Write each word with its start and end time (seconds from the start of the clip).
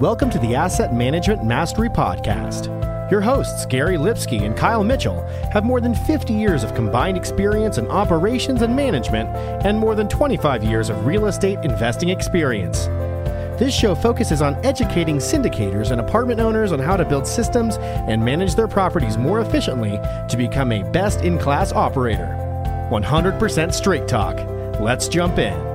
Welcome 0.00 0.30
to 0.30 0.38
the 0.38 0.54
Asset 0.54 0.94
Management 0.94 1.42
Mastery 1.42 1.88
Podcast. 1.88 2.68
Your 3.10 3.20
hosts, 3.20 3.66
Gary 3.66 3.98
Lipsky 3.98 4.38
and 4.44 4.56
Kyle 4.56 4.84
Mitchell, 4.84 5.26
have 5.52 5.64
more 5.64 5.80
than 5.80 5.92
50 5.92 6.32
years 6.32 6.62
of 6.62 6.72
combined 6.76 7.16
experience 7.16 7.78
in 7.78 7.90
operations 7.90 8.62
and 8.62 8.76
management 8.76 9.28
and 9.66 9.76
more 9.76 9.96
than 9.96 10.08
25 10.08 10.62
years 10.62 10.88
of 10.88 11.04
real 11.04 11.26
estate 11.26 11.58
investing 11.64 12.10
experience. 12.10 12.84
This 13.58 13.74
show 13.74 13.96
focuses 13.96 14.40
on 14.40 14.54
educating 14.64 15.16
syndicators 15.16 15.90
and 15.90 16.00
apartment 16.00 16.38
owners 16.38 16.70
on 16.70 16.78
how 16.78 16.96
to 16.96 17.04
build 17.04 17.26
systems 17.26 17.76
and 17.78 18.24
manage 18.24 18.54
their 18.54 18.68
properties 18.68 19.18
more 19.18 19.40
efficiently 19.40 19.98
to 20.28 20.36
become 20.36 20.70
a 20.70 20.88
best 20.92 21.22
in 21.22 21.40
class 21.40 21.72
operator. 21.72 22.36
100% 22.92 23.74
straight 23.74 24.06
talk. 24.06 24.36
Let's 24.78 25.08
jump 25.08 25.38
in. 25.38 25.67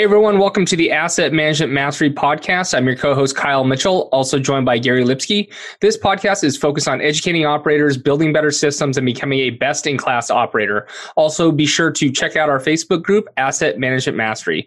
Hey 0.00 0.04
everyone, 0.04 0.38
welcome 0.38 0.64
to 0.64 0.76
the 0.76 0.90
Asset 0.90 1.30
Management 1.30 1.74
Mastery 1.74 2.10
Podcast. 2.10 2.72
I'm 2.72 2.86
your 2.86 2.96
co-host 2.96 3.36
Kyle 3.36 3.64
Mitchell, 3.64 4.08
also 4.12 4.38
joined 4.38 4.64
by 4.64 4.78
Gary 4.78 5.04
Lipsky. 5.04 5.52
This 5.82 5.98
podcast 5.98 6.42
is 6.42 6.56
focused 6.56 6.88
on 6.88 7.02
educating 7.02 7.44
operators, 7.44 7.98
building 7.98 8.32
better 8.32 8.50
systems, 8.50 8.96
and 8.96 9.04
becoming 9.04 9.40
a 9.40 9.50
best-in-class 9.50 10.30
operator. 10.30 10.88
Also, 11.16 11.52
be 11.52 11.66
sure 11.66 11.90
to 11.90 12.10
check 12.10 12.34
out 12.34 12.48
our 12.48 12.58
Facebook 12.58 13.02
group, 13.02 13.28
Asset 13.36 13.78
Management 13.78 14.16
Mastery. 14.16 14.66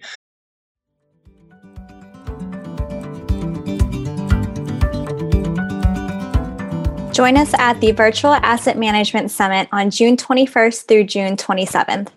Join 7.11 7.37
us 7.37 7.55
at 7.55 7.81
the 7.81 7.91
Virtual 7.91 8.33
Asset 8.33 8.77
Management 8.77 9.31
Summit 9.31 9.67
on 9.71 9.89
June 9.89 10.15
21st 10.15 10.87
through 10.87 11.05
June 11.05 11.35
27th. 11.35 12.09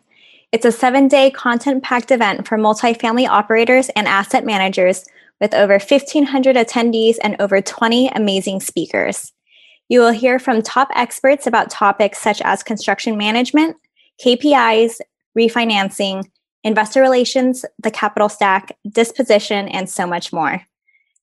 It's 0.53 0.65
a 0.65 0.73
seven 0.73 1.09
day 1.09 1.31
content 1.31 1.83
packed 1.83 2.11
event 2.11 2.47
for 2.47 2.57
multifamily 2.57 3.29
operators 3.29 3.89
and 3.91 4.07
asset 4.07 4.45
managers 4.45 5.05
with 5.41 5.53
over 5.53 5.75
1,500 5.75 6.57
attendees 6.57 7.17
and 7.23 7.37
over 7.41 7.61
20 7.61 8.09
amazing 8.09 8.61
speakers. 8.61 9.33
You 9.89 10.01
will 10.01 10.13
hear 10.13 10.39
from 10.39 10.63
top 10.63 10.89
experts 10.95 11.47
about 11.47 11.71
topics 11.71 12.21
such 12.21 12.41
as 12.43 12.63
construction 12.63 13.17
management, 13.17 13.77
KPIs, 14.25 15.01
refinancing, 15.37 16.31
investor 16.65 17.01
relations, 17.01 17.65
the 17.83 17.91
capital 17.91 18.29
stack, 18.29 18.77
disposition, 18.89 19.67
and 19.69 19.91
so 19.91 20.07
much 20.07 20.33
more. 20.33 20.63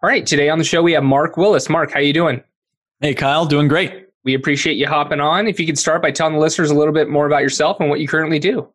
All 0.00 0.08
right, 0.08 0.24
today 0.26 0.48
on 0.48 0.58
the 0.58 0.64
show 0.64 0.82
we 0.82 0.92
have 0.92 1.02
Mark 1.02 1.36
Willis. 1.36 1.68
Mark, 1.68 1.92
how 1.92 2.00
you 2.00 2.12
doing? 2.12 2.42
Hey 3.00 3.14
Kyle, 3.14 3.46
doing 3.46 3.68
great. 3.68 4.08
We 4.24 4.34
appreciate 4.34 4.76
you 4.76 4.86
hopping 4.86 5.20
on. 5.20 5.46
If 5.48 5.58
you 5.58 5.66
could 5.66 5.78
start 5.78 6.02
by 6.02 6.10
telling 6.10 6.34
the 6.34 6.40
listeners 6.40 6.70
a 6.70 6.74
little 6.74 6.94
bit 6.94 7.08
more 7.08 7.26
about 7.26 7.42
yourself 7.42 7.78
and 7.80 7.88
what 7.88 8.00
you 8.00 8.06
currently 8.06 8.38
do. 8.38 8.68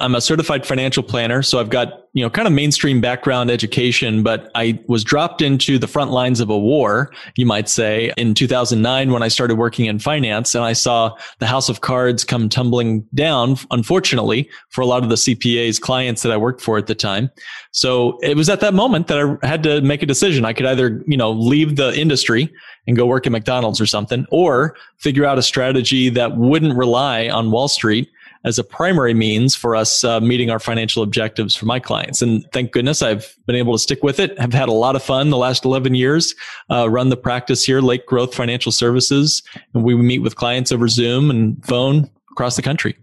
I'm 0.00 0.14
a 0.14 0.20
certified 0.20 0.64
financial 0.64 1.02
planner, 1.02 1.42
so 1.42 1.60
I've 1.60 1.68
got, 1.68 2.08
you 2.14 2.24
know, 2.24 2.30
kind 2.30 2.48
of 2.48 2.54
mainstream 2.54 3.00
background 3.00 3.50
education, 3.50 4.22
but 4.22 4.50
I 4.54 4.82
was 4.88 5.04
dropped 5.04 5.42
into 5.42 5.78
the 5.78 5.86
front 5.86 6.10
lines 6.10 6.40
of 6.40 6.48
a 6.48 6.58
war, 6.58 7.12
you 7.36 7.44
might 7.44 7.68
say, 7.68 8.12
in 8.16 8.34
2009 8.34 9.12
when 9.12 9.22
I 9.22 9.28
started 9.28 9.56
working 9.56 9.86
in 9.86 9.98
finance 9.98 10.54
and 10.54 10.64
I 10.64 10.72
saw 10.72 11.14
the 11.38 11.46
house 11.46 11.68
of 11.68 11.82
cards 11.82 12.24
come 12.24 12.48
tumbling 12.48 13.02
down, 13.14 13.56
unfortunately, 13.70 14.48
for 14.70 14.80
a 14.80 14.86
lot 14.86 15.02
of 15.02 15.10
the 15.10 15.16
CPA's 15.16 15.78
clients 15.78 16.22
that 16.22 16.32
I 16.32 16.36
worked 16.36 16.62
for 16.62 16.78
at 16.78 16.86
the 16.86 16.94
time. 16.94 17.30
So 17.72 18.18
it 18.22 18.36
was 18.36 18.48
at 18.48 18.60
that 18.60 18.74
moment 18.74 19.06
that 19.08 19.38
I 19.42 19.46
had 19.46 19.62
to 19.64 19.82
make 19.82 20.02
a 20.02 20.06
decision. 20.06 20.46
I 20.46 20.54
could 20.54 20.66
either, 20.66 21.04
you 21.06 21.16
know, 21.16 21.30
leave 21.30 21.76
the 21.76 21.94
industry 21.98 22.50
and 22.86 22.96
go 22.96 23.04
work 23.04 23.26
at 23.26 23.32
McDonald's 23.32 23.80
or 23.80 23.86
something, 23.86 24.26
or 24.30 24.74
figure 24.96 25.26
out 25.26 25.38
a 25.38 25.42
strategy 25.42 26.08
that 26.08 26.36
wouldn't 26.36 26.74
rely 26.74 27.28
on 27.28 27.50
Wall 27.50 27.68
Street 27.68 28.10
as 28.44 28.58
a 28.58 28.64
primary 28.64 29.14
means 29.14 29.54
for 29.54 29.76
us 29.76 30.02
uh, 30.02 30.20
meeting 30.20 30.50
our 30.50 30.58
financial 30.58 31.02
objectives 31.02 31.54
for 31.54 31.66
my 31.66 31.78
clients. 31.78 32.22
And 32.22 32.44
thank 32.52 32.72
goodness 32.72 33.02
I've 33.02 33.36
been 33.46 33.56
able 33.56 33.74
to 33.74 33.78
stick 33.78 34.02
with 34.02 34.18
it. 34.18 34.34
I've 34.38 34.54
had 34.54 34.68
a 34.68 34.72
lot 34.72 34.96
of 34.96 35.02
fun 35.02 35.30
the 35.30 35.36
last 35.36 35.64
11 35.64 35.94
years, 35.94 36.34
uh, 36.70 36.88
run 36.88 37.10
the 37.10 37.16
practice 37.16 37.64
here, 37.64 37.80
Lake 37.80 38.06
Growth 38.06 38.34
Financial 38.34 38.72
Services. 38.72 39.42
And 39.74 39.84
we 39.84 39.94
meet 39.94 40.20
with 40.20 40.36
clients 40.36 40.72
over 40.72 40.88
Zoom 40.88 41.30
and 41.30 41.62
phone 41.64 42.10
across 42.30 42.56
the 42.56 42.62
country. 42.62 42.96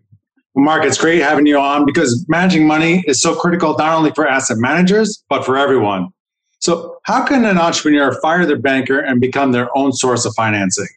Mark, 0.56 0.84
it's 0.84 0.97
great 0.97 1.22
having 1.22 1.46
you 1.46 1.59
on 1.59 1.86
because 1.86 2.26
managing 2.28 2.66
money 2.66 3.03
is 3.06 3.22
so 3.22 3.36
critical 3.36 3.76
not 3.78 3.96
only 3.96 4.09
for 4.12 4.28
asset 4.28 4.58
managers, 4.58 5.24
but 5.30 5.46
for 5.46 5.56
everyone. 5.56 6.09
So, 6.59 6.97
how 7.03 7.24
can 7.24 7.46
an 7.46 7.59
entrepreneur 7.59 8.20
fire 8.22 8.44
their 8.44 8.58
banker 8.58 9.00
and 9.00 9.22
become 9.22 9.52
their 9.52 9.70
own 9.78 9.94
source 9.94 10.26
of 10.26 10.34
financing? 10.36 10.88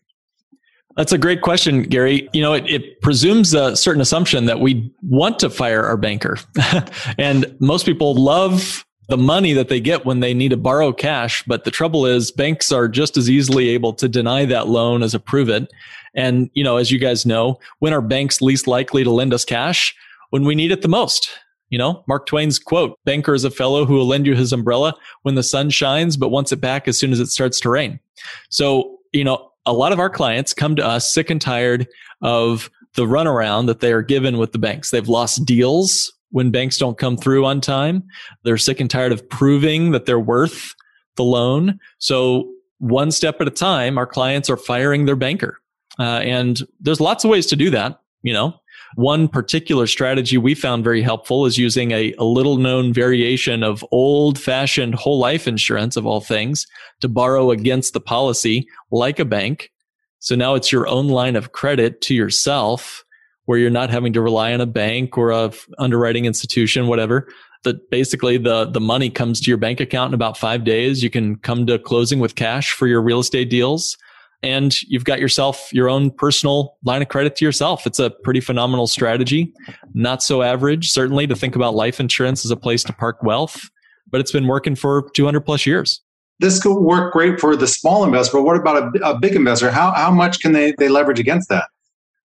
That's 1.00 1.12
a 1.12 1.18
great 1.18 1.40
question, 1.40 1.84
Gary. 1.84 2.28
You 2.34 2.42
know, 2.42 2.52
it, 2.52 2.68
it, 2.68 3.00
presumes 3.00 3.54
a 3.54 3.74
certain 3.74 4.02
assumption 4.02 4.44
that 4.44 4.60
we 4.60 4.92
want 5.00 5.38
to 5.38 5.48
fire 5.48 5.82
our 5.82 5.96
banker. 5.96 6.36
and 7.18 7.56
most 7.58 7.86
people 7.86 8.14
love 8.14 8.84
the 9.08 9.16
money 9.16 9.54
that 9.54 9.70
they 9.70 9.80
get 9.80 10.04
when 10.04 10.20
they 10.20 10.34
need 10.34 10.50
to 10.50 10.58
borrow 10.58 10.92
cash. 10.92 11.42
But 11.46 11.64
the 11.64 11.70
trouble 11.70 12.04
is 12.04 12.30
banks 12.30 12.70
are 12.70 12.86
just 12.86 13.16
as 13.16 13.30
easily 13.30 13.70
able 13.70 13.94
to 13.94 14.10
deny 14.10 14.44
that 14.44 14.68
loan 14.68 15.02
as 15.02 15.14
approve 15.14 15.48
it. 15.48 15.72
And, 16.14 16.50
you 16.52 16.62
know, 16.62 16.76
as 16.76 16.90
you 16.90 16.98
guys 16.98 17.24
know, 17.24 17.58
when 17.78 17.94
are 17.94 18.02
banks 18.02 18.42
least 18.42 18.66
likely 18.66 19.02
to 19.02 19.10
lend 19.10 19.32
us 19.32 19.46
cash? 19.46 19.96
When 20.28 20.44
we 20.44 20.54
need 20.54 20.70
it 20.70 20.82
the 20.82 20.88
most. 20.88 21.30
You 21.70 21.78
know, 21.78 22.04
Mark 22.08 22.26
Twain's 22.26 22.58
quote, 22.58 22.98
banker 23.06 23.32
is 23.32 23.44
a 23.44 23.50
fellow 23.50 23.86
who 23.86 23.94
will 23.94 24.06
lend 24.06 24.26
you 24.26 24.34
his 24.34 24.52
umbrella 24.52 24.92
when 25.22 25.34
the 25.34 25.42
sun 25.42 25.70
shines, 25.70 26.18
but 26.18 26.28
wants 26.28 26.52
it 26.52 26.60
back 26.60 26.88
as 26.88 26.98
soon 26.98 27.10
as 27.10 27.20
it 27.20 27.28
starts 27.28 27.58
to 27.60 27.70
rain. 27.70 28.00
So, 28.50 28.98
you 29.12 29.24
know, 29.24 29.49
a 29.66 29.72
lot 29.72 29.92
of 29.92 29.98
our 29.98 30.10
clients 30.10 30.54
come 30.54 30.76
to 30.76 30.86
us 30.86 31.12
sick 31.12 31.30
and 31.30 31.40
tired 31.40 31.86
of 32.22 32.70
the 32.94 33.04
runaround 33.04 33.66
that 33.66 33.80
they 33.80 33.92
are 33.92 34.02
given 34.02 34.38
with 34.38 34.52
the 34.52 34.58
banks. 34.58 34.90
They've 34.90 35.08
lost 35.08 35.44
deals 35.44 36.12
when 36.30 36.50
banks 36.50 36.78
don't 36.78 36.98
come 36.98 37.16
through 37.16 37.44
on 37.44 37.60
time. 37.60 38.04
They're 38.42 38.56
sick 38.56 38.80
and 38.80 38.90
tired 38.90 39.12
of 39.12 39.28
proving 39.28 39.92
that 39.92 40.06
they're 40.06 40.20
worth 40.20 40.74
the 41.16 41.24
loan. 41.24 41.78
So 41.98 42.50
one 42.78 43.10
step 43.10 43.40
at 43.40 43.48
a 43.48 43.52
time, 43.52 43.98
our 43.98 44.06
clients 44.06 44.48
are 44.48 44.56
firing 44.56 45.06
their 45.06 45.16
banker. 45.16 45.58
Uh, 45.98 46.20
and 46.22 46.60
there's 46.80 47.00
lots 47.00 47.24
of 47.24 47.30
ways 47.30 47.46
to 47.46 47.56
do 47.56 47.70
that. 47.70 48.00
You 48.22 48.32
know, 48.32 48.59
one 48.94 49.28
particular 49.28 49.86
strategy 49.86 50.36
we 50.36 50.54
found 50.54 50.84
very 50.84 51.02
helpful 51.02 51.46
is 51.46 51.58
using 51.58 51.92
a, 51.92 52.12
a 52.14 52.24
little 52.24 52.56
known 52.56 52.92
variation 52.92 53.62
of 53.62 53.84
old 53.92 54.38
fashioned 54.38 54.94
whole 54.94 55.18
life 55.18 55.46
insurance 55.46 55.96
of 55.96 56.06
all 56.06 56.20
things 56.20 56.66
to 57.00 57.08
borrow 57.08 57.50
against 57.50 57.92
the 57.92 58.00
policy 58.00 58.66
like 58.90 59.18
a 59.18 59.24
bank. 59.24 59.70
So 60.18 60.34
now 60.34 60.54
it's 60.54 60.72
your 60.72 60.86
own 60.86 61.08
line 61.08 61.36
of 61.36 61.52
credit 61.52 62.00
to 62.02 62.14
yourself 62.14 63.04
where 63.44 63.58
you're 63.58 63.70
not 63.70 63.90
having 63.90 64.12
to 64.12 64.20
rely 64.20 64.52
on 64.52 64.60
a 64.60 64.66
bank 64.66 65.16
or 65.16 65.30
a 65.30 65.52
underwriting 65.78 66.24
institution, 66.24 66.86
whatever. 66.86 67.28
That 67.62 67.90
basically 67.90 68.38
the, 68.38 68.64
the 68.64 68.80
money 68.80 69.10
comes 69.10 69.40
to 69.40 69.50
your 69.50 69.58
bank 69.58 69.80
account 69.80 70.10
in 70.10 70.14
about 70.14 70.38
five 70.38 70.64
days. 70.64 71.02
You 71.02 71.10
can 71.10 71.36
come 71.36 71.66
to 71.66 71.78
closing 71.78 72.18
with 72.18 72.34
cash 72.34 72.72
for 72.72 72.86
your 72.86 73.02
real 73.02 73.20
estate 73.20 73.50
deals 73.50 73.98
and 74.42 74.80
you've 74.82 75.04
got 75.04 75.20
yourself 75.20 75.68
your 75.72 75.88
own 75.88 76.10
personal 76.10 76.76
line 76.84 77.02
of 77.02 77.08
credit 77.08 77.36
to 77.36 77.44
yourself. 77.44 77.86
It's 77.86 77.98
a 77.98 78.10
pretty 78.10 78.40
phenomenal 78.40 78.86
strategy. 78.86 79.52
Not 79.94 80.22
so 80.22 80.42
average, 80.42 80.90
certainly, 80.90 81.26
to 81.26 81.36
think 81.36 81.56
about 81.56 81.74
life 81.74 82.00
insurance 82.00 82.44
as 82.44 82.50
a 82.50 82.56
place 82.56 82.82
to 82.84 82.92
park 82.92 83.22
wealth, 83.22 83.68
but 84.10 84.20
it's 84.20 84.32
been 84.32 84.46
working 84.46 84.74
for 84.74 85.10
200 85.14 85.40
plus 85.40 85.66
years. 85.66 86.00
This 86.38 86.60
could 86.62 86.80
work 86.80 87.12
great 87.12 87.38
for 87.38 87.54
the 87.54 87.66
small 87.66 88.02
investor, 88.02 88.38
but 88.38 88.44
what 88.44 88.56
about 88.56 88.96
a, 88.96 89.10
a 89.10 89.18
big 89.18 89.36
investor? 89.36 89.70
How, 89.70 89.92
how 89.92 90.10
much 90.10 90.40
can 90.40 90.52
they, 90.52 90.72
they 90.78 90.88
leverage 90.88 91.20
against 91.20 91.50
that? 91.50 91.68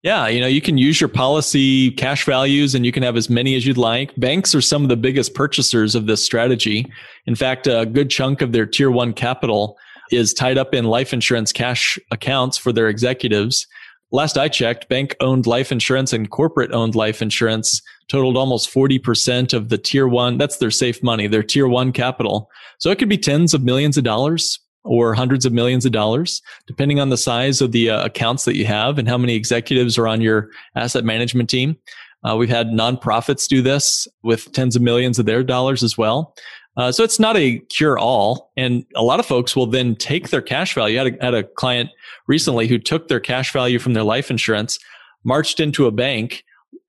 Yeah, 0.06 0.28
you 0.28 0.40
know, 0.40 0.48
you 0.48 0.62
can 0.62 0.78
use 0.78 1.02
your 1.02 1.08
policy 1.08 1.90
cash 1.90 2.26
values 2.26 2.76
and 2.76 2.86
you 2.86 2.92
can 2.92 3.02
have 3.02 3.18
as 3.18 3.28
many 3.28 3.56
as 3.56 3.66
you'd 3.66 3.80
like. 3.80 4.16
Banks 4.18 4.54
are 4.54 4.62
some 4.62 4.84
of 4.84 4.90
the 4.90 4.96
biggest 4.96 5.34
purchasers 5.34 5.96
of 5.96 6.06
this 6.06 6.24
strategy. 6.24 6.86
In 7.26 7.34
fact, 7.34 7.66
a 7.66 7.88
good 7.88 8.12
chunk 8.12 8.44
of 8.44 8.52
their 8.52 8.68
tier 8.68 8.92
one 8.92 9.14
capital 9.14 9.80
is 10.12 10.34
tied 10.34 10.58
up 10.58 10.74
in 10.74 10.86
life 10.86 11.14
insurance 11.14 11.52
cash 11.52 11.98
accounts 12.12 12.58
for 12.58 12.72
their 12.72 12.88
executives. 12.88 13.68
Last 14.12 14.38
I 14.38 14.48
checked, 14.48 14.88
bank 14.88 15.16
owned 15.20 15.46
life 15.46 15.72
insurance 15.72 16.14
and 16.14 16.30
corporate 16.30 16.72
owned 16.72 16.96
life 16.96 17.22
insurance 17.22 17.82
totaled 18.08 18.38
almost 18.38 18.74
40% 18.74 19.54
of 19.54 19.70
the 19.70 19.78
tier 19.78 20.08
one. 20.08 20.38
That's 20.38 20.58
their 20.58 20.72
safe 20.72 21.02
money, 21.02 21.28
their 21.28 21.44
tier 21.44 21.68
one 21.68 21.92
capital. 21.92 22.50
So 22.80 22.92
it 22.92 23.00
could 23.00 23.10
be 23.10 23.18
tens 23.18 23.54
of 23.54 23.64
millions 23.64 23.98
of 23.98 24.04
dollars 24.04 24.60
or 24.84 25.16
hundreds 25.16 25.46
of 25.46 25.54
millions 25.54 25.86
of 25.86 25.92
dollars, 25.92 26.42
depending 26.68 27.00
on 27.00 27.10
the 27.10 27.18
size 27.18 27.60
of 27.60 27.72
the 27.72 27.90
uh, 27.90 28.06
accounts 28.06 28.46
that 28.46 28.56
you 28.56 28.66
have 28.66 29.00
and 29.00 29.08
how 29.08 29.18
many 29.18 29.36
executives 29.36 29.98
are 29.98 30.08
on 30.08 30.22
your 30.22 30.50
asset 30.76 31.04
management 31.04 31.50
team. 31.50 31.76
Uh, 32.24 32.36
we've 32.36 32.50
had 32.50 32.68
nonprofits 32.68 33.48
do 33.48 33.62
this 33.62 34.08
with 34.24 34.52
tens 34.52 34.76
of 34.76 34.82
millions 34.82 35.20
of 35.20 35.26
their 35.26 35.44
dollars 35.44 35.84
as 35.84 35.98
well. 35.98 36.36
Uh, 36.78 36.92
so 36.92 37.04
it's 37.04 37.20
not 37.20 37.38
a 37.38 37.60
cure 37.70 37.98
all. 37.98 38.52
And 38.58 38.86
a 38.96 39.04
lot 39.04 39.20
of 39.20 39.26
folks 39.26 39.56
will 39.56 39.68
then 39.68 39.96
take 39.96 40.30
their 40.30 40.42
cash 40.42 40.74
value. 40.76 41.00
I 41.00 41.04
had 41.06 41.14
a, 41.14 41.24
had 41.24 41.34
a 41.34 41.44
client 41.44 41.90
recently 42.28 42.68
who 42.68 42.78
took 42.78 43.08
their 43.08 43.20
cash 43.20 43.54
value 43.54 43.80
from 43.80 43.94
their 43.94 44.04
life 44.04 44.30
insurance, 44.30 44.80
marched 45.24 45.60
into 45.60 45.88
a 45.88 45.92
bank, 45.92 46.44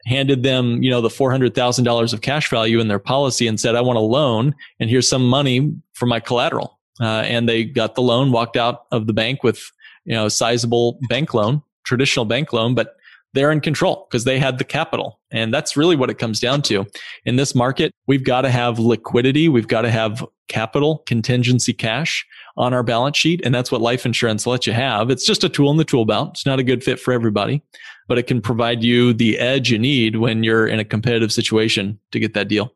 handed 0.07 0.43
them, 0.43 0.83
you 0.83 0.91
know, 0.91 1.01
the 1.01 1.09
$400,000 1.09 2.13
of 2.13 2.21
cash 2.21 2.51
value 2.51 2.81
in 2.81 2.89
their 2.89 2.99
policy 2.99 3.47
and 3.47 3.61
said, 3.61 3.75
I 3.75 3.81
want 3.81 3.99
a 3.99 4.03
loan 4.03 4.55
and 4.81 4.91
here's 4.91 5.09
some 5.09 5.29
money 5.29 5.73
for 5.93 6.07
my 6.07 6.21
collateral. 6.21 6.79
Uh, 7.01 7.23
and 7.27 7.49
they 7.49 7.65
got 7.65 7.95
the 7.95 8.03
loan, 8.03 8.33
walked 8.33 8.57
out 8.57 8.87
of 8.91 9.07
the 9.07 9.13
bank 9.13 9.43
with, 9.43 9.71
you 10.05 10.15
know, 10.15 10.27
a 10.27 10.31
sizable 10.31 10.99
bank 11.09 11.35
loan, 11.35 11.63
traditional 11.85 12.25
bank 12.25 12.53
loan, 12.53 12.75
but 12.75 12.97
they're 13.35 13.53
in 13.53 13.61
control 13.61 14.07
because 14.09 14.25
they 14.25 14.39
had 14.39 14.59
the 14.59 14.65
capital. 14.65 15.21
And 15.31 15.53
that's 15.53 15.77
really 15.77 15.97
what 15.97 16.11
it 16.11 16.19
comes 16.19 16.41
down 16.41 16.63
to. 16.63 16.87
In 17.25 17.37
this 17.37 17.55
market, 17.55 17.93
we've 18.07 18.25
got 18.25 18.43
to 18.43 18.51
have 18.51 18.79
liquidity. 18.79 19.49
We've 19.49 19.69
got 19.69 19.83
to 19.83 19.91
have 19.91 20.25
capital, 20.49 21.03
contingency 21.07 21.73
cash 21.73 22.25
on 22.57 22.73
our 22.73 22.83
balance 22.83 23.17
sheet. 23.17 23.41
And 23.45 23.55
that's 23.55 23.71
what 23.71 23.81
life 23.81 24.07
insurance 24.07 24.47
lets 24.47 24.67
you 24.67 24.73
have. 24.73 25.11
It's 25.11 25.27
just 25.27 25.45
a 25.45 25.49
tool 25.49 25.71
in 25.71 25.77
the 25.77 25.85
tool 25.85 26.05
belt. 26.05 26.31
It's 26.31 26.47
not 26.47 26.59
a 26.59 26.63
good 26.63 26.83
fit 26.83 26.99
for 26.99 27.13
everybody, 27.13 27.63
but 28.09 28.19
it 28.19 28.27
can 28.27 28.41
provide 28.41 28.83
you 28.83 29.13
the 29.13 29.39
edge 29.39 29.71
you 29.71 29.79
need 29.79 30.17
when 30.17 30.43
you're 30.43 30.67
in 30.67 30.79
a 30.79 30.85
competitive 30.85 31.33
situation 31.33 31.99
to 32.13 32.21
get 32.21 32.35
that 32.35 32.49
deal. 32.49 32.73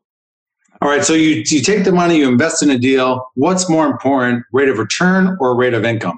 All 0.81 0.89
right. 0.89 1.03
So 1.03 1.13
you, 1.13 1.43
you 1.45 1.61
take 1.61 1.83
the 1.83 1.91
money, 1.91 2.17
you 2.17 2.27
invest 2.27 2.63
in 2.63 2.71
a 2.71 2.77
deal. 2.77 3.29
What's 3.35 3.69
more 3.69 3.85
important, 3.85 4.43
rate 4.51 4.67
of 4.67 4.79
return 4.79 5.37
or 5.39 5.55
rate 5.55 5.75
of 5.75 5.85
income? 5.85 6.17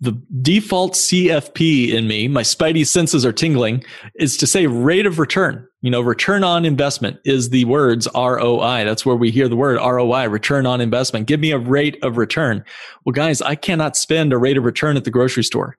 The 0.00 0.12
default 0.42 0.92
CFP 0.92 1.92
in 1.92 2.06
me, 2.06 2.28
my 2.28 2.42
spidey 2.42 2.86
senses 2.86 3.26
are 3.26 3.32
tingling, 3.32 3.84
is 4.14 4.36
to 4.36 4.46
say 4.46 4.66
rate 4.66 5.06
of 5.06 5.18
return. 5.18 5.66
You 5.82 5.90
know, 5.90 6.00
return 6.00 6.44
on 6.44 6.64
investment 6.64 7.18
is 7.24 7.50
the 7.50 7.64
words 7.64 8.06
ROI. 8.14 8.84
That's 8.84 9.04
where 9.04 9.16
we 9.16 9.30
hear 9.30 9.48
the 9.48 9.56
word 9.56 9.78
ROI, 9.78 10.28
return 10.28 10.66
on 10.66 10.80
investment. 10.80 11.26
Give 11.26 11.40
me 11.40 11.50
a 11.50 11.58
rate 11.58 11.98
of 12.02 12.16
return. 12.16 12.64
Well, 13.04 13.12
guys, 13.12 13.42
I 13.42 13.56
cannot 13.56 13.96
spend 13.96 14.32
a 14.32 14.38
rate 14.38 14.56
of 14.56 14.64
return 14.64 14.96
at 14.96 15.04
the 15.04 15.10
grocery 15.10 15.44
store. 15.44 15.76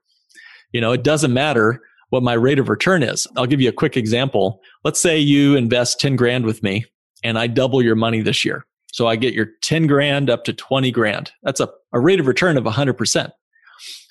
You 0.73 0.81
know, 0.81 0.91
it 0.91 1.03
doesn't 1.03 1.33
matter 1.33 1.81
what 2.09 2.23
my 2.23 2.33
rate 2.33 2.59
of 2.59 2.69
return 2.69 3.03
is. 3.03 3.25
I'll 3.37 3.45
give 3.45 3.61
you 3.61 3.69
a 3.69 3.73
quick 3.73 3.95
example. 3.95 4.61
Let's 4.83 4.99
say 4.99 5.17
you 5.17 5.55
invest 5.55 5.99
10 5.99 6.15
grand 6.15 6.45
with 6.45 6.61
me 6.63 6.85
and 7.23 7.37
I 7.37 7.47
double 7.47 7.81
your 7.81 7.95
money 7.95 8.21
this 8.21 8.43
year. 8.43 8.65
So 8.91 9.07
I 9.07 9.15
get 9.15 9.33
your 9.33 9.47
10 9.61 9.87
grand 9.87 10.29
up 10.29 10.43
to 10.45 10.53
20 10.53 10.91
grand. 10.91 11.31
That's 11.43 11.59
a, 11.59 11.69
a 11.93 11.99
rate 11.99 12.19
of 12.19 12.27
return 12.27 12.57
of 12.57 12.63
100%. 12.63 13.31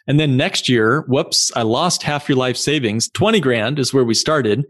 And 0.08 0.18
then 0.18 0.36
next 0.36 0.68
year, 0.68 1.02
whoops, 1.02 1.52
I 1.54 1.62
lost 1.62 2.02
half 2.02 2.28
your 2.28 2.38
life 2.38 2.56
savings. 2.56 3.08
20 3.10 3.40
grand 3.40 3.78
is 3.78 3.92
where 3.92 4.04
we 4.04 4.14
started. 4.14 4.64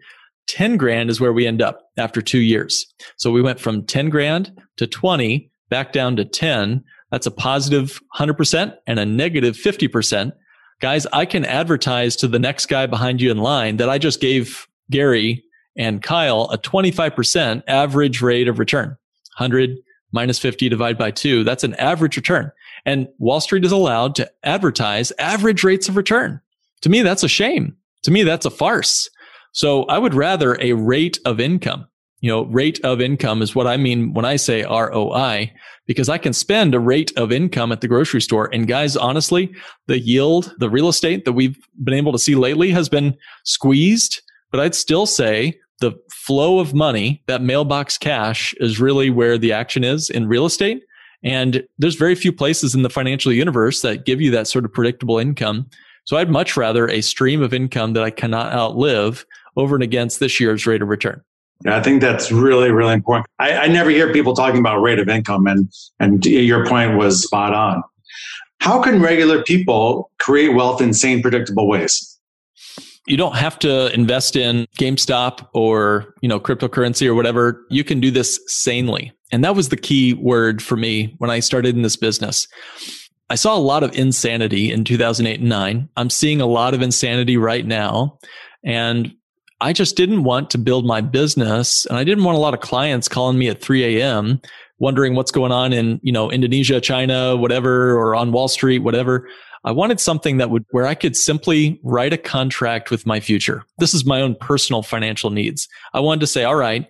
10 0.48 0.76
grand 0.76 1.10
is 1.10 1.20
where 1.20 1.32
we 1.32 1.46
end 1.46 1.62
up 1.62 1.90
after 1.96 2.20
two 2.20 2.40
years. 2.40 2.86
So 3.16 3.30
we 3.30 3.40
went 3.40 3.60
from 3.60 3.86
10 3.86 4.10
grand 4.10 4.50
to 4.78 4.86
20 4.86 5.50
back 5.70 5.92
down 5.92 6.16
to 6.16 6.24
10. 6.24 6.82
That's 7.12 7.26
a 7.26 7.30
positive 7.30 8.00
100% 8.16 8.74
and 8.86 8.98
a 8.98 9.06
negative 9.06 9.56
50%. 9.56 10.32
Guys, 10.80 11.06
I 11.12 11.24
can 11.24 11.44
advertise 11.44 12.16
to 12.16 12.28
the 12.28 12.38
next 12.38 12.66
guy 12.66 12.86
behind 12.86 13.20
you 13.20 13.30
in 13.30 13.38
line 13.38 13.76
that 13.76 13.88
I 13.88 13.98
just 13.98 14.20
gave 14.20 14.66
Gary 14.90 15.44
and 15.76 16.02
Kyle 16.02 16.48
a 16.50 16.58
25% 16.58 17.62
average 17.68 18.22
rate 18.22 18.48
of 18.48 18.58
return. 18.58 18.88
100 19.38 19.76
minus 20.12 20.38
50 20.38 20.68
divided 20.68 20.98
by 20.98 21.10
two. 21.10 21.44
That's 21.44 21.64
an 21.64 21.74
average 21.74 22.16
return. 22.16 22.50
And 22.88 23.06
Wall 23.18 23.42
Street 23.42 23.66
is 23.66 23.70
allowed 23.70 24.14
to 24.14 24.32
advertise 24.44 25.12
average 25.18 25.62
rates 25.62 25.90
of 25.90 25.96
return. 25.98 26.40
To 26.80 26.88
me, 26.88 27.02
that's 27.02 27.22
a 27.22 27.28
shame. 27.28 27.76
To 28.04 28.10
me, 28.10 28.22
that's 28.22 28.46
a 28.46 28.50
farce. 28.50 29.10
So 29.52 29.82
I 29.84 29.98
would 29.98 30.14
rather 30.14 30.56
a 30.58 30.72
rate 30.72 31.18
of 31.26 31.38
income. 31.38 31.86
You 32.20 32.30
know, 32.30 32.46
rate 32.46 32.80
of 32.84 33.02
income 33.02 33.42
is 33.42 33.54
what 33.54 33.66
I 33.66 33.76
mean 33.76 34.14
when 34.14 34.24
I 34.24 34.36
say 34.36 34.62
ROI, 34.62 35.52
because 35.84 36.08
I 36.08 36.16
can 36.16 36.32
spend 36.32 36.74
a 36.74 36.80
rate 36.80 37.12
of 37.14 37.30
income 37.30 37.72
at 37.72 37.82
the 37.82 37.88
grocery 37.88 38.22
store. 38.22 38.48
And 38.54 38.66
guys, 38.66 38.96
honestly, 38.96 39.52
the 39.86 39.98
yield, 39.98 40.54
the 40.58 40.70
real 40.70 40.88
estate 40.88 41.26
that 41.26 41.34
we've 41.34 41.58
been 41.84 41.92
able 41.92 42.12
to 42.12 42.18
see 42.18 42.36
lately 42.36 42.70
has 42.70 42.88
been 42.88 43.18
squeezed. 43.44 44.22
But 44.50 44.60
I'd 44.60 44.74
still 44.74 45.04
say 45.04 45.60
the 45.80 45.92
flow 46.10 46.58
of 46.58 46.72
money, 46.72 47.22
that 47.26 47.42
mailbox 47.42 47.98
cash 47.98 48.54
is 48.60 48.80
really 48.80 49.10
where 49.10 49.36
the 49.36 49.52
action 49.52 49.84
is 49.84 50.08
in 50.08 50.26
real 50.26 50.46
estate. 50.46 50.84
And 51.22 51.66
there's 51.78 51.96
very 51.96 52.14
few 52.14 52.32
places 52.32 52.74
in 52.74 52.82
the 52.82 52.90
financial 52.90 53.32
universe 53.32 53.82
that 53.82 54.06
give 54.06 54.20
you 54.20 54.30
that 54.32 54.46
sort 54.46 54.64
of 54.64 54.72
predictable 54.72 55.18
income. 55.18 55.68
So 56.04 56.16
I'd 56.16 56.30
much 56.30 56.56
rather 56.56 56.88
a 56.88 57.00
stream 57.00 57.42
of 57.42 57.52
income 57.52 57.92
that 57.94 58.04
I 58.04 58.10
cannot 58.10 58.52
outlive 58.52 59.26
over 59.56 59.74
and 59.74 59.82
against 59.82 60.20
this 60.20 60.38
year's 60.40 60.66
rate 60.66 60.80
of 60.80 60.88
return. 60.88 61.22
Yeah, 61.64 61.76
I 61.76 61.82
think 61.82 62.00
that's 62.00 62.30
really, 62.30 62.70
really 62.70 62.94
important. 62.94 63.26
I, 63.40 63.52
I 63.56 63.66
never 63.66 63.90
hear 63.90 64.12
people 64.12 64.34
talking 64.34 64.60
about 64.60 64.80
rate 64.80 65.00
of 65.00 65.08
income, 65.08 65.48
and 65.48 65.68
and 65.98 66.24
your 66.24 66.64
point 66.66 66.96
was 66.96 67.24
spot 67.24 67.52
on. 67.52 67.82
How 68.60 68.80
can 68.80 69.02
regular 69.02 69.42
people 69.42 70.12
create 70.20 70.54
wealth 70.54 70.80
in 70.80 70.94
sane, 70.94 71.20
predictable 71.20 71.66
ways? 71.66 72.18
you 73.08 73.16
don't 73.16 73.36
have 73.36 73.58
to 73.58 73.92
invest 73.94 74.36
in 74.36 74.66
GameStop 74.78 75.48
or, 75.54 76.14
you 76.20 76.28
know, 76.28 76.38
cryptocurrency 76.38 77.06
or 77.06 77.14
whatever. 77.14 77.64
You 77.70 77.82
can 77.82 78.00
do 78.00 78.10
this 78.10 78.38
sanely. 78.46 79.12
And 79.30 79.44
that 79.44 79.54
was 79.54 79.68
the 79.68 79.76
key 79.76 80.14
word 80.14 80.62
for 80.62 80.76
me 80.76 81.14
when 81.18 81.30
I 81.30 81.40
started 81.40 81.76
in 81.76 81.82
this 81.82 81.96
business. 81.96 82.48
I 83.30 83.34
saw 83.34 83.56
a 83.56 83.60
lot 83.60 83.82
of 83.82 83.94
insanity 83.94 84.72
in 84.72 84.84
2008 84.84 85.40
and 85.40 85.48
9. 85.48 85.88
I'm 85.96 86.10
seeing 86.10 86.40
a 86.40 86.46
lot 86.46 86.72
of 86.72 86.80
insanity 86.80 87.36
right 87.36 87.66
now. 87.66 88.18
And 88.64 89.14
I 89.60 89.72
just 89.72 89.96
didn't 89.96 90.24
want 90.24 90.50
to 90.50 90.58
build 90.58 90.86
my 90.86 91.00
business 91.00 91.84
and 91.86 91.98
I 91.98 92.04
didn't 92.04 92.24
want 92.24 92.36
a 92.36 92.40
lot 92.40 92.54
of 92.54 92.60
clients 92.60 93.08
calling 93.08 93.38
me 93.38 93.48
at 93.48 93.60
3 93.60 93.98
a.m. 93.98 94.40
wondering 94.78 95.14
what's 95.14 95.32
going 95.32 95.52
on 95.52 95.72
in, 95.72 96.00
you 96.02 96.12
know, 96.12 96.30
Indonesia, 96.30 96.80
China, 96.80 97.36
whatever, 97.36 97.98
or 97.98 98.14
on 98.14 98.32
Wall 98.32 98.48
Street, 98.48 98.78
whatever. 98.78 99.28
I 99.64 99.72
wanted 99.72 100.00
something 100.00 100.36
that 100.38 100.50
would, 100.50 100.64
where 100.70 100.86
I 100.86 100.94
could 100.94 101.16
simply 101.16 101.80
write 101.82 102.12
a 102.12 102.18
contract 102.18 102.90
with 102.90 103.04
my 103.04 103.18
future. 103.18 103.64
This 103.78 103.92
is 103.92 104.06
my 104.06 104.22
own 104.22 104.36
personal 104.36 104.82
financial 104.82 105.30
needs. 105.30 105.68
I 105.92 106.00
wanted 106.00 106.20
to 106.20 106.28
say, 106.28 106.44
all 106.44 106.54
right, 106.54 106.86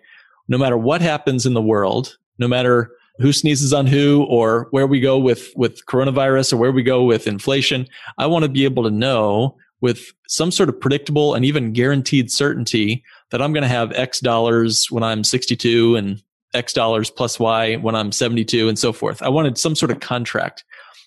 no 0.49 0.59
matter 0.59 0.77
what 0.77 1.01
happens 1.01 1.47
in 1.47 1.55
the 1.55 1.63
world, 1.63 2.19
no 2.39 2.49
matter 2.49 2.91
who 3.19 3.33
sneezes 3.33 3.73
on 3.73 3.87
who 3.87 4.25
or 4.29 4.69
where 4.71 4.87
we 4.87 5.01
go 5.01 5.19
with, 5.19 5.51
with 5.57 5.85
coronavirus 5.87 6.53
or 6.53 6.57
where 6.57 6.73
we 6.73 6.83
go 6.83 7.05
with 7.05 7.27
inflation, 7.27 7.87
I 8.17 8.27
want 8.27 8.45
to 8.45 8.49
be 8.49 8.65
able 8.65 8.85
to 8.85 8.91
know 8.91 9.57
with 9.81 10.13
some 10.29 10.51
sort 10.51 10.69
of 10.69 10.81
predictable 10.81 11.35
and 11.35 11.45
even 11.45 11.73
guaranteed 11.73 12.31
certainty 12.31 13.05
that 13.31 13.43
I'm 13.43 13.53
going 13.53 13.63
to 13.63 13.69
have 13.69 13.93
X 13.93 14.21
dollars 14.21 14.87
when 14.91 15.03
I'm 15.03 15.25
62 15.25 15.97
and 15.97 16.23
X 16.55 16.73
dollars 16.73 17.11
plus 17.11 17.39
Y 17.39 17.77
when 17.77 17.95
I'm 17.95 18.13
72 18.13 18.69
and 18.69 18.79
so 18.79 18.93
forth. 18.93 19.23
I 19.23 19.29
wanted 19.29 19.59
some 19.59 19.75
sort 19.75 19.91
of 19.91 20.01
contract. 20.01 20.65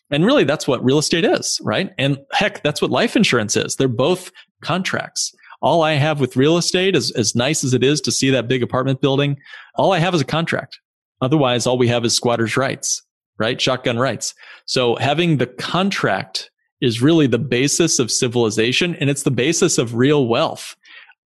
And 0.09 0.25
really, 0.25 0.43
that's 0.43 0.67
what 0.67 0.83
real 0.83 0.97
estate 0.97 1.23
is, 1.23 1.59
right? 1.63 1.91
And 1.97 2.17
heck, 2.33 2.61
that's 2.63 2.81
what 2.81 2.91
life 2.91 3.15
insurance 3.15 3.55
is. 3.55 3.77
They're 3.77 3.87
both 3.87 4.31
contracts. 4.61 5.33
All 5.61 5.83
I 5.83 5.93
have 5.93 6.19
with 6.19 6.35
real 6.35 6.57
estate 6.57 6.95
is 6.95 7.11
as 7.11 7.35
nice 7.35 7.63
as 7.63 7.73
it 7.73 7.83
is 7.83 8.01
to 8.01 8.11
see 8.11 8.29
that 8.31 8.47
big 8.47 8.61
apartment 8.61 8.99
building. 8.99 9.37
All 9.75 9.93
I 9.93 9.99
have 9.99 10.13
is 10.13 10.21
a 10.21 10.25
contract. 10.25 10.79
Otherwise, 11.21 11.67
all 11.67 11.77
we 11.77 11.87
have 11.87 12.03
is 12.03 12.15
squatters' 12.15 12.57
rights, 12.57 13.01
right? 13.37 13.61
Shotgun 13.61 13.97
rights. 13.97 14.33
So 14.65 14.95
having 14.95 15.37
the 15.37 15.47
contract 15.47 16.49
is 16.81 17.01
really 17.01 17.27
the 17.27 17.39
basis 17.39 17.99
of 17.99 18.11
civilization 18.11 18.95
and 18.95 19.09
it's 19.09 19.23
the 19.23 19.31
basis 19.31 19.77
of 19.77 19.95
real 19.95 20.27
wealth. 20.27 20.75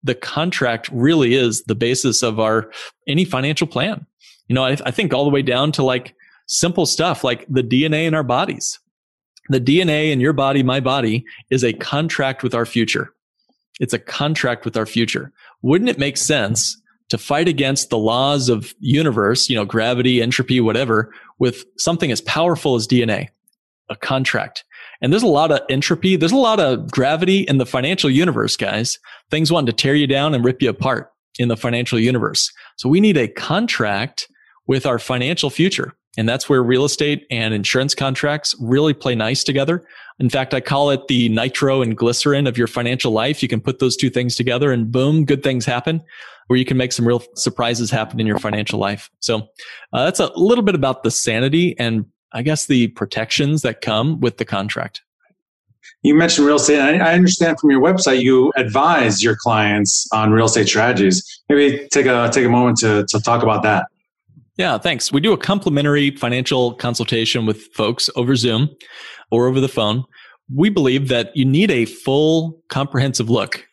The 0.03 0.15
contract 0.15 0.89
really 0.91 1.33
is 1.33 1.63
the 1.63 1.75
basis 1.75 2.21
of 2.21 2.39
our 2.39 2.69
any 3.07 3.25
financial 3.25 3.67
plan. 3.67 4.05
You 4.47 4.55
know, 4.55 4.65
I, 4.65 4.77
I 4.85 4.91
think 4.91 5.13
all 5.13 5.23
the 5.23 5.31
way 5.31 5.41
down 5.41 5.71
to 5.73 5.83
like 5.83 6.13
simple 6.47 6.85
stuff 6.85 7.23
like 7.23 7.45
the 7.49 7.63
DNA 7.63 8.05
in 8.05 8.13
our 8.13 8.23
bodies. 8.23 8.79
The 9.49 9.61
DNA 9.61 10.11
in 10.11 10.19
your 10.19 10.33
body, 10.33 10.63
my 10.63 10.79
body 10.79 11.23
is 11.49 11.63
a 11.63 11.73
contract 11.73 12.43
with 12.43 12.53
our 12.53 12.65
future. 12.65 13.13
It's 13.79 13.93
a 13.93 13.99
contract 13.99 14.65
with 14.65 14.77
our 14.77 14.85
future. 14.85 15.31
Wouldn't 15.61 15.89
it 15.89 15.99
make 15.99 16.17
sense 16.17 16.79
to 17.09 17.17
fight 17.17 17.47
against 17.47 17.89
the 17.89 17.97
laws 17.97 18.50
of 18.50 18.74
universe, 18.79 19.50
you 19.50 19.55
know, 19.55 19.65
gravity, 19.65 20.21
entropy, 20.21 20.59
whatever, 20.59 21.13
with 21.39 21.65
something 21.77 22.12
as 22.12 22.21
powerful 22.21 22.75
as 22.75 22.88
DNA, 22.88 23.29
a 23.89 23.95
contract? 23.95 24.63
And 25.01 25.12
there's 25.12 25.24
a 25.24 25.27
lot 25.27 25.51
of 25.51 25.59
entropy. 25.69 26.15
There's 26.15 26.31
a 26.31 26.38
lot 26.38 26.59
of 26.59 26.89
gravity 26.89 27.41
in 27.41 27.57
the 27.57 27.65
financial 27.65 28.09
universe, 28.09 28.55
guys. 28.57 28.97
Things 29.29 29.51
wanting 29.51 29.67
to 29.67 29.74
tear 29.74 29.95
you 29.95 30.07
down 30.07 30.33
and 30.33 30.43
rip 30.43 30.62
you 30.62 30.69
apart 30.69 31.12
in 31.38 31.50
the 31.50 31.57
financial 31.57 32.00
universe. 32.00 32.51
So 32.77 32.89
we 32.89 33.01
need 33.01 33.17
a 33.17 33.27
contract 33.27 34.27
with 34.67 34.85
our 34.85 35.00
financial 35.00 35.50
future. 35.50 35.93
And 36.17 36.29
that's 36.29 36.47
where 36.47 36.63
real 36.63 36.85
estate 36.85 37.27
and 37.29 37.53
insurance 37.53 37.93
contracts 37.93 38.55
really 38.59 38.93
play 38.93 39.15
nice 39.15 39.43
together. 39.43 39.85
In 40.17 40.29
fact, 40.29 40.53
I 40.53 40.62
call 40.62 40.89
it 40.91 41.09
the 41.09 41.27
nitro 41.27 41.81
and 41.81 41.97
glycerin 41.97 42.47
of 42.47 42.57
your 42.57 42.67
financial 42.67 43.12
life. 43.12 43.43
You 43.43 43.50
can 43.50 43.59
put 43.59 43.79
those 43.79 43.97
two 43.97 44.09
things 44.09 44.35
together 44.35 44.71
and 44.71 44.89
boom, 44.89 45.25
good 45.25 45.43
things 45.43 45.65
happen 45.65 46.01
where 46.47 46.57
you 46.57 46.65
can 46.65 46.77
make 46.77 46.91
some 46.91 47.07
real 47.07 47.23
surprises 47.35 47.89
happen 47.89 48.19
in 48.19 48.27
your 48.27 48.39
financial 48.39 48.79
life. 48.79 49.09
So 49.19 49.47
uh, 49.93 50.05
that's 50.05 50.19
a 50.19 50.31
little 50.35 50.63
bit 50.63 50.75
about 50.75 51.03
the 51.03 51.11
sanity 51.11 51.77
and 51.79 52.05
I 52.33 52.41
guess 52.41 52.67
the 52.67 52.89
protections 52.89 53.61
that 53.61 53.81
come 53.81 54.19
with 54.19 54.37
the 54.37 54.45
contract. 54.45 55.01
You 56.01 56.13
mentioned 56.13 56.45
real 56.45 56.57
estate. 56.57 56.79
I 56.79 57.13
understand 57.13 57.59
from 57.59 57.71
your 57.71 57.81
website 57.81 58.21
you 58.21 58.51
advise 58.55 59.23
your 59.23 59.35
clients 59.35 60.07
on 60.11 60.31
real 60.31 60.45
estate 60.45 60.67
strategies. 60.67 61.23
Maybe 61.49 61.87
take 61.91 62.05
a 62.05 62.29
take 62.31 62.45
a 62.45 62.49
moment 62.49 62.77
to, 62.79 63.05
to 63.09 63.19
talk 63.19 63.41
about 63.41 63.63
that. 63.63 63.87
Yeah, 64.57 64.77
thanks. 64.77 65.11
We 65.11 65.19
do 65.19 65.33
a 65.33 65.37
complimentary 65.37 66.11
financial 66.11 66.75
consultation 66.75 67.45
with 67.45 67.63
folks 67.73 68.09
over 68.15 68.35
Zoom 68.35 68.69
or 69.31 69.47
over 69.47 69.59
the 69.59 69.67
phone. 69.67 70.05
We 70.53 70.69
believe 70.69 71.07
that 71.09 71.35
you 71.35 71.43
need 71.43 71.71
a 71.71 71.85
full, 71.85 72.61
comprehensive 72.69 73.29
look 73.29 73.65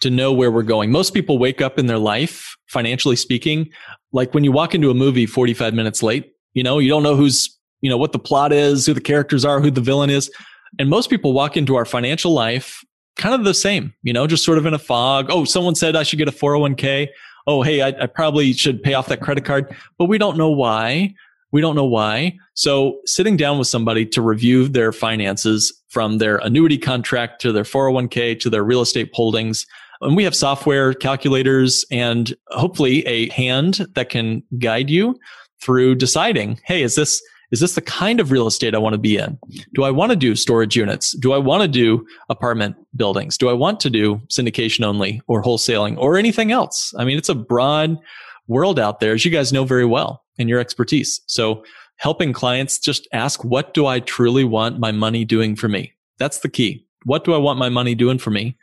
to 0.00 0.10
know 0.10 0.32
where 0.32 0.50
we're 0.50 0.62
going. 0.62 0.90
Most 0.90 1.14
people 1.14 1.38
wake 1.38 1.60
up 1.60 1.78
in 1.78 1.86
their 1.86 1.98
life, 1.98 2.56
financially 2.68 3.16
speaking, 3.16 3.70
like 4.12 4.34
when 4.34 4.44
you 4.44 4.52
walk 4.52 4.74
into 4.74 4.90
a 4.90 4.94
movie 4.94 5.26
45 5.26 5.74
minutes 5.74 6.02
late, 6.02 6.32
you 6.54 6.62
know, 6.62 6.78
you 6.78 6.88
don't 6.88 7.02
know 7.02 7.16
who's, 7.16 7.56
you 7.80 7.90
know, 7.90 7.96
what 7.96 8.12
the 8.12 8.18
plot 8.18 8.52
is, 8.52 8.86
who 8.86 8.94
the 8.94 9.00
characters 9.00 9.44
are, 9.44 9.60
who 9.60 9.70
the 9.70 9.80
villain 9.80 10.10
is. 10.10 10.30
And 10.78 10.88
most 10.88 11.10
people 11.10 11.32
walk 11.32 11.56
into 11.56 11.76
our 11.76 11.84
financial 11.84 12.32
life 12.32 12.82
kind 13.16 13.34
of 13.34 13.44
the 13.44 13.54
same, 13.54 13.92
you 14.02 14.12
know, 14.12 14.26
just 14.26 14.44
sort 14.44 14.58
of 14.58 14.66
in 14.66 14.74
a 14.74 14.78
fog. 14.78 15.26
Oh, 15.28 15.44
someone 15.44 15.74
said 15.74 15.96
I 15.96 16.02
should 16.02 16.18
get 16.18 16.28
a 16.28 16.32
401k. 16.32 17.08
Oh, 17.46 17.62
hey, 17.62 17.82
I, 17.82 17.88
I 17.88 18.06
probably 18.06 18.52
should 18.52 18.82
pay 18.82 18.94
off 18.94 19.08
that 19.08 19.20
credit 19.20 19.44
card, 19.44 19.74
but 19.98 20.06
we 20.06 20.18
don't 20.18 20.36
know 20.36 20.50
why. 20.50 21.14
We 21.52 21.60
don't 21.60 21.74
know 21.74 21.84
why. 21.84 22.38
So 22.54 23.00
sitting 23.06 23.36
down 23.36 23.58
with 23.58 23.66
somebody 23.66 24.06
to 24.06 24.22
review 24.22 24.68
their 24.68 24.92
finances 24.92 25.72
from 25.88 26.18
their 26.18 26.36
annuity 26.38 26.78
contract 26.78 27.40
to 27.42 27.52
their 27.52 27.64
401k 27.64 28.38
to 28.40 28.50
their 28.50 28.62
real 28.62 28.80
estate 28.80 29.10
holdings. 29.12 29.66
And 30.00 30.16
we 30.16 30.24
have 30.24 30.34
software 30.34 30.94
calculators 30.94 31.84
and 31.90 32.34
hopefully 32.48 33.06
a 33.06 33.28
hand 33.30 33.86
that 33.94 34.08
can 34.08 34.42
guide 34.58 34.90
you 34.90 35.18
through 35.60 35.96
deciding, 35.96 36.58
hey, 36.64 36.82
is 36.82 36.94
this 36.94 37.22
is 37.50 37.58
this 37.58 37.74
the 37.74 37.80
kind 37.80 38.20
of 38.20 38.30
real 38.30 38.46
estate 38.46 38.74
I 38.74 38.78
want 38.78 38.94
to 38.94 38.98
be 38.98 39.16
in? 39.16 39.36
Do 39.74 39.82
I 39.82 39.90
want 39.90 40.10
to 40.10 40.16
do 40.16 40.36
storage 40.36 40.76
units? 40.76 41.16
Do 41.18 41.32
I 41.32 41.38
want 41.38 41.62
to 41.62 41.68
do 41.68 42.06
apartment 42.28 42.76
buildings? 42.94 43.36
Do 43.36 43.48
I 43.48 43.52
want 43.52 43.80
to 43.80 43.90
do 43.90 44.22
syndication 44.28 44.84
only 44.84 45.20
or 45.26 45.42
wholesaling 45.42 45.98
or 45.98 46.16
anything 46.16 46.52
else? 46.52 46.94
I 46.96 47.04
mean, 47.04 47.18
it's 47.18 47.28
a 47.28 47.34
broad 47.34 47.98
world 48.46 48.78
out 48.78 49.00
there, 49.00 49.14
as 49.14 49.24
you 49.24 49.32
guys 49.32 49.52
know 49.52 49.64
very 49.64 49.84
well 49.84 50.22
in 50.38 50.46
your 50.46 50.60
expertise. 50.60 51.20
So 51.26 51.64
helping 51.96 52.32
clients 52.32 52.78
just 52.78 53.08
ask, 53.12 53.44
what 53.44 53.74
do 53.74 53.86
I 53.86 54.00
truly 54.00 54.44
want 54.44 54.78
my 54.78 54.92
money 54.92 55.24
doing 55.24 55.56
for 55.56 55.68
me? 55.68 55.92
That's 56.18 56.40
the 56.40 56.48
key. 56.48 56.86
What 57.04 57.24
do 57.24 57.34
I 57.34 57.38
want 57.38 57.58
my 57.58 57.68
money 57.68 57.94
doing 57.94 58.18
for 58.18 58.30
me? 58.30 58.56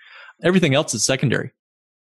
Everything 0.43 0.75
else 0.75 0.93
is 0.93 1.03
secondary. 1.03 1.51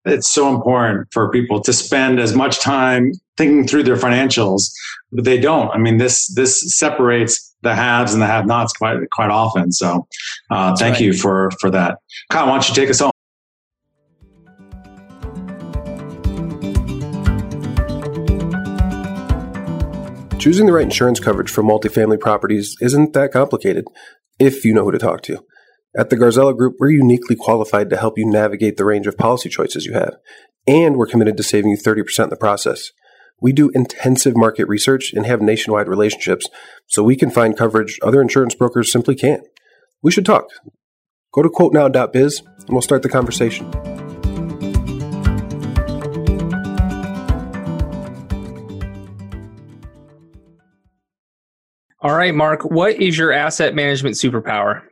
It's 0.06 0.30
so 0.30 0.54
important 0.54 1.08
for 1.14 1.30
people 1.32 1.62
to 1.62 1.72
spend 1.72 2.20
as 2.20 2.34
much 2.34 2.60
time 2.60 3.14
thinking 3.38 3.66
through 3.66 3.84
their 3.84 3.96
financials, 3.96 4.72
but 5.12 5.24
they 5.24 5.40
don't. 5.40 5.70
I 5.70 5.78
mean, 5.78 5.98
this 5.98 6.28
this 6.36 6.76
separates 6.78 7.56
the 7.62 7.76
haves 7.76 8.14
and 8.14 8.22
the 8.22 8.28
have-nots 8.28 8.74
quite 8.74 8.98
quite 9.12 9.30
often. 9.30 9.72
So, 9.72 10.08
uh, 10.52 10.76
thank 10.76 10.96
right. 10.96 11.02
you 11.02 11.14
for 11.14 11.52
for 11.60 11.70
that, 11.72 12.00
Kyle. 12.30 12.48
Why 12.48 12.54
don't 12.54 12.68
you 12.68 12.76
take 12.76 12.90
us 12.90 13.00
home? 13.00 13.12
Choosing 20.40 20.66
the 20.66 20.74
right 20.74 20.84
insurance 20.84 21.20
coverage 21.20 21.50
for 21.50 21.64
multifamily 21.64 22.20
properties 22.20 22.76
isn't 22.82 23.14
that 23.14 23.32
complicated 23.32 23.86
if 24.40 24.64
you 24.64 24.74
know 24.74 24.86
who 24.86 24.92
to 24.92 24.98
talk 24.98 25.22
to. 25.24 25.46
At 25.98 26.12
the 26.12 26.18
Garzella 26.18 26.56
Group, 26.56 26.76
we're 26.80 26.92
uniquely 26.92 27.36
qualified 27.36 27.90
to 27.90 27.98
help 27.98 28.18
you 28.18 28.26
navigate 28.26 28.78
the 28.78 28.86
range 28.86 29.08
of 29.08 29.18
policy 29.18 29.50
choices 29.50 29.86
you 29.86 29.94
have, 29.94 30.18
and 30.68 30.96
we're 30.96 31.08
committed 31.08 31.36
to 31.38 31.44
saving 31.44 31.72
you 31.72 31.78
30% 31.78 32.26
in 32.26 32.30
the 32.30 32.36
process. 32.36 32.92
We 33.42 33.54
do 33.54 33.72
intensive 33.74 34.38
market 34.38 34.68
research 34.68 35.14
and 35.14 35.26
have 35.26 35.42
nationwide 35.42 35.88
relationships, 35.88 36.48
so 36.86 37.02
we 37.02 37.16
can 37.16 37.32
find 37.32 37.58
coverage 37.58 37.98
other 38.04 38.22
insurance 38.22 38.54
brokers 38.54 38.92
simply 38.92 39.16
can't. 39.16 39.42
We 40.04 40.12
should 40.12 40.28
talk. 40.28 40.46
Go 41.34 41.42
to 41.42 41.50
quotenow.biz 41.50 42.42
and 42.42 42.70
we'll 42.70 42.82
start 42.82 43.02
the 43.02 43.10
conversation. 43.10 43.72
All 52.02 52.16
right, 52.16 52.34
Mark, 52.34 52.62
what 52.64 53.02
is 53.02 53.18
your 53.18 53.34
asset 53.34 53.74
management 53.74 54.16
superpower? 54.16 54.84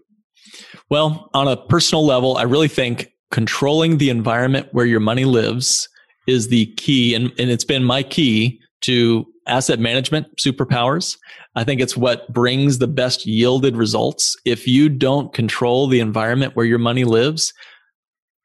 Well, 0.89 1.29
on 1.33 1.47
a 1.47 1.57
personal 1.57 2.05
level, 2.05 2.37
I 2.37 2.43
really 2.43 2.67
think 2.67 3.11
controlling 3.31 3.97
the 3.97 4.09
environment 4.09 4.69
where 4.71 4.85
your 4.85 4.99
money 4.99 5.25
lives 5.25 5.89
is 6.27 6.47
the 6.47 6.67
key. 6.75 7.13
And, 7.13 7.31
and 7.37 7.49
it's 7.49 7.65
been 7.65 7.83
my 7.83 8.03
key 8.03 8.61
to 8.81 9.25
asset 9.47 9.79
management 9.79 10.27
superpowers. 10.37 11.17
I 11.55 11.63
think 11.63 11.81
it's 11.81 11.97
what 11.97 12.31
brings 12.31 12.77
the 12.77 12.87
best 12.87 13.25
yielded 13.25 13.75
results. 13.75 14.35
If 14.45 14.67
you 14.67 14.89
don't 14.89 15.33
control 15.33 15.87
the 15.87 15.99
environment 15.99 16.55
where 16.55 16.65
your 16.65 16.79
money 16.79 17.03
lives, 17.03 17.53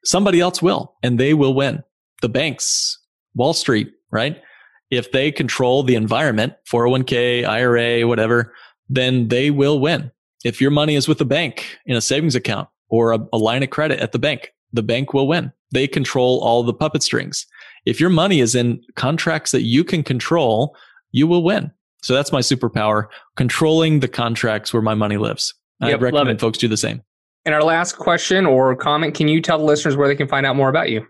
somebody 0.03 0.39
else 0.39 0.61
will, 0.61 0.95
and 1.03 1.19
they 1.19 1.33
will 1.33 1.53
win. 1.53 1.83
The 2.21 2.29
banks, 2.29 2.97
Wall 3.35 3.53
Street, 3.53 3.91
right? 4.11 4.41
If 4.89 5.11
they 5.11 5.31
control 5.31 5.83
the 5.83 5.95
environment, 5.95 6.53
401k, 6.71 7.45
IRA, 7.45 8.07
whatever, 8.07 8.53
then 8.89 9.27
they 9.27 9.49
will 9.51 9.79
win. 9.79 10.11
If 10.43 10.59
your 10.59 10.71
money 10.71 10.95
is 10.95 11.07
with 11.07 11.21
a 11.21 11.25
bank 11.25 11.77
in 11.85 11.95
a 11.95 12.01
savings 12.01 12.35
account 12.35 12.69
or 12.89 13.13
a, 13.13 13.19
a 13.31 13.37
line 13.37 13.63
of 13.63 13.69
credit 13.69 13.99
at 13.99 14.11
the 14.11 14.19
bank, 14.19 14.51
the 14.73 14.83
bank 14.83 15.13
will 15.13 15.27
win. 15.27 15.51
They 15.71 15.87
control 15.87 16.39
all 16.41 16.63
the 16.63 16.73
puppet 16.73 17.03
strings. 17.03 17.45
If 17.85 17.99
your 17.99 18.09
money 18.09 18.39
is 18.39 18.55
in 18.55 18.81
contracts 18.95 19.51
that 19.51 19.63
you 19.63 19.83
can 19.83 20.03
control, 20.03 20.75
you 21.11 21.27
will 21.27 21.43
win. 21.43 21.71
So 22.01 22.13
that's 22.13 22.31
my 22.31 22.41
superpower, 22.41 23.07
controlling 23.37 24.01
the 24.01 24.07
contracts 24.07 24.73
where 24.73 24.81
my 24.81 24.93
money 24.93 25.17
lives. 25.17 25.53
Yep, 25.81 25.99
I 25.99 26.03
recommend 26.03 26.39
folks 26.39 26.57
do 26.57 26.67
the 26.67 26.77
same. 26.77 27.01
And 27.45 27.53
our 27.55 27.63
last 27.63 27.97
question 27.97 28.45
or 28.45 28.75
comment, 28.75 29.15
can 29.15 29.27
you 29.27 29.41
tell 29.41 29.57
the 29.57 29.65
listeners 29.65 29.95
where 29.95 30.07
they 30.07 30.15
can 30.15 30.27
find 30.27 30.45
out 30.45 30.55
more 30.55 30.69
about 30.69 30.89
you? 30.89 31.05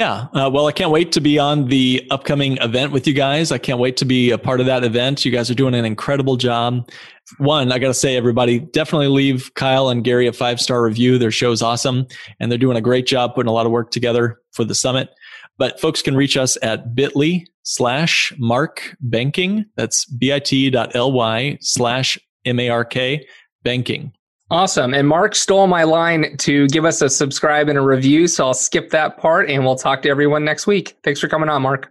Yeah. 0.00 0.28
Uh, 0.32 0.48
well, 0.50 0.66
I 0.66 0.72
can't 0.72 0.90
wait 0.90 1.12
to 1.12 1.20
be 1.20 1.38
on 1.38 1.66
the 1.66 2.06
upcoming 2.10 2.56
event 2.56 2.90
with 2.90 3.06
you 3.06 3.12
guys. 3.12 3.52
I 3.52 3.58
can't 3.58 3.78
wait 3.78 3.98
to 3.98 4.06
be 4.06 4.30
a 4.30 4.38
part 4.38 4.60
of 4.60 4.64
that 4.64 4.82
event. 4.82 5.26
You 5.26 5.30
guys 5.30 5.50
are 5.50 5.54
doing 5.54 5.74
an 5.74 5.84
incredible 5.84 6.38
job. 6.38 6.88
One, 7.36 7.70
I 7.70 7.78
got 7.78 7.88
to 7.88 7.94
say, 7.94 8.16
everybody, 8.16 8.60
definitely 8.60 9.08
leave 9.08 9.52
Kyle 9.56 9.90
and 9.90 10.02
Gary 10.02 10.26
a 10.26 10.32
five 10.32 10.58
star 10.58 10.82
review. 10.82 11.18
Their 11.18 11.30
show 11.30 11.52
is 11.52 11.60
awesome 11.60 12.06
and 12.40 12.50
they're 12.50 12.58
doing 12.58 12.78
a 12.78 12.80
great 12.80 13.06
job 13.06 13.34
putting 13.34 13.50
a 13.50 13.52
lot 13.52 13.66
of 13.66 13.72
work 13.72 13.90
together 13.90 14.40
for 14.52 14.64
the 14.64 14.74
summit. 14.74 15.10
But 15.58 15.78
folks 15.78 16.00
can 16.00 16.16
reach 16.16 16.34
us 16.34 16.56
at 16.62 16.94
bit.ly 16.94 17.44
slash 17.64 18.32
mark 18.38 18.96
banking. 19.00 19.66
That's 19.76 20.06
bit.ly 20.06 21.58
slash 21.60 22.18
M-A-R-K 22.46 23.26
banking. 23.64 24.14
Awesome. 24.50 24.94
And 24.94 25.06
Mark 25.06 25.36
stole 25.36 25.68
my 25.68 25.84
line 25.84 26.36
to 26.38 26.66
give 26.68 26.84
us 26.84 27.02
a 27.02 27.08
subscribe 27.08 27.68
and 27.68 27.78
a 27.78 27.82
review. 27.82 28.26
So 28.26 28.46
I'll 28.46 28.54
skip 28.54 28.90
that 28.90 29.16
part 29.16 29.48
and 29.48 29.64
we'll 29.64 29.76
talk 29.76 30.02
to 30.02 30.08
everyone 30.08 30.44
next 30.44 30.66
week. 30.66 30.96
Thanks 31.04 31.20
for 31.20 31.28
coming 31.28 31.48
on, 31.48 31.62
Mark. 31.62 31.88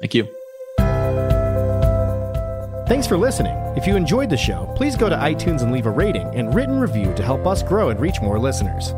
Thank 0.00 0.14
you. 0.14 0.28
Thanks 2.86 3.06
for 3.06 3.16
listening. 3.16 3.56
If 3.74 3.86
you 3.86 3.96
enjoyed 3.96 4.28
the 4.28 4.36
show, 4.36 4.70
please 4.76 4.96
go 4.96 5.08
to 5.08 5.16
iTunes 5.16 5.62
and 5.62 5.72
leave 5.72 5.86
a 5.86 5.90
rating 5.90 6.26
and 6.34 6.54
written 6.54 6.78
review 6.78 7.14
to 7.14 7.22
help 7.22 7.46
us 7.46 7.62
grow 7.62 7.88
and 7.88 7.98
reach 7.98 8.20
more 8.20 8.38
listeners. 8.38 8.92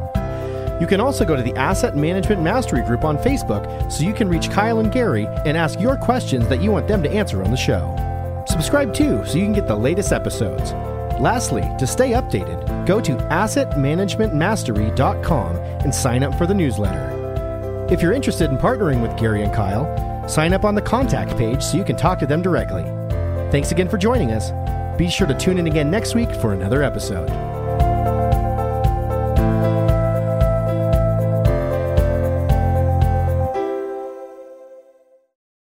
You 0.81 0.89
can 0.89 1.01
also 1.01 1.25
go 1.25 1.37
to 1.37 1.43
the 1.43 1.55
Asset 1.57 1.97
Management 1.97 2.43
Mastery 2.43 2.83
Group 2.83 3.05
on 3.05 3.17
Facebook 3.19 3.91
so 3.91 4.03
you 4.03 4.13
can 4.13 4.29
reach 4.29 4.51
Kyle 4.51 4.81
and 4.81 4.91
Gary 4.91 5.27
and 5.47 5.57
ask 5.57 5.81
your 5.81 5.97
questions 5.97 6.49
that 6.49 6.61
you 6.61 6.73
want 6.73 6.89
them 6.89 7.05
to 7.05 7.11
answer 7.11 7.43
on 7.45 7.53
the 7.53 7.57
show. 7.57 7.95
Subscribe 8.49 8.93
too 8.93 9.25
so 9.25 9.39
you 9.39 9.45
can 9.45 9.53
get 9.53 9.69
the 9.69 9.77
latest 9.77 10.13
episodes. 10.13 10.73
Lastly, 11.21 11.63
to 11.79 11.87
stay 11.87 12.11
updated, 12.11 12.87
go 12.87 13.01
to 13.01 13.17
assetmanagementmastery.com 13.17 15.57
and 15.57 15.95
sign 15.95 16.23
up 16.23 16.37
for 16.37 16.47
the 16.47 16.55
newsletter. 16.55 17.87
If 17.91 18.03
you're 18.03 18.13
interested 18.13 18.51
in 18.51 18.59
partnering 18.59 19.01
with 19.01 19.17
Gary 19.17 19.43
and 19.43 19.55
Kyle, 19.55 20.29
sign 20.29 20.53
up 20.53 20.65
on 20.65 20.75
the 20.75 20.83
contact 20.83 21.39
page 21.39 21.63
so 21.63 21.77
you 21.77 21.85
can 21.85 21.95
talk 21.97 22.19
to 22.19 22.27
them 22.27 22.43
directly. 22.43 22.83
Thanks 23.51 23.73
again 23.73 23.89
for 23.89 23.97
joining 23.97 24.33
us. 24.33 24.51
Be 24.99 25.09
sure 25.09 25.27
to 25.27 25.35
tune 25.35 25.59
in 25.59 25.67
again 25.67 25.91
next 25.91 26.15
week 26.15 26.35
for 26.35 26.53
another 26.53 26.83
episode. 26.83 27.46